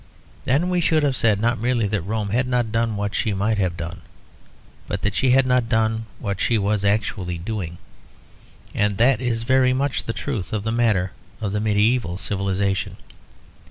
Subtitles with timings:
[0.45, 3.59] Then we should have said, not merely that Rome had not done what she might
[3.59, 4.01] have done,
[4.87, 7.77] but that she had not done what she was actually doing.
[8.73, 12.97] And that is very much the truth in the matter of the medieval civilisation.